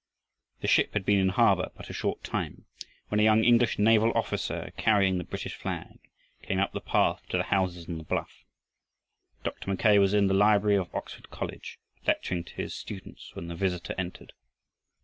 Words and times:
The 0.61 0.67
ship 0.67 0.93
had 0.93 1.05
been 1.05 1.19
in 1.19 1.27
the 1.27 1.33
harbor 1.33 1.69
but 1.77 1.91
a 1.91 1.93
short 1.93 2.23
time 2.23 2.65
when 3.09 3.19
a 3.19 3.23
young 3.23 3.43
English 3.43 3.77
naval 3.77 4.11
officer, 4.17 4.71
carrying 4.75 5.19
the 5.19 5.23
British 5.23 5.53
flag, 5.53 5.99
came 6.41 6.57
up 6.59 6.71
the 6.71 6.81
path 6.81 7.21
to 7.29 7.37
the 7.37 7.43
houses 7.43 7.87
on 7.87 7.99
the 7.99 8.03
bluff. 8.03 8.43
Dr. 9.43 9.69
Mackay 9.69 9.99
was 9.99 10.15
in 10.15 10.25
the 10.25 10.33
library 10.33 10.75
of 10.79 10.89
Oxford 10.95 11.29
College, 11.29 11.77
lecturing 12.07 12.43
to 12.45 12.55
his 12.55 12.73
students, 12.73 13.35
when 13.35 13.47
the 13.47 13.53
visitor 13.53 13.93
entered. 13.95 14.33